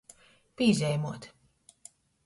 Pīzeimuot. 0.61 1.31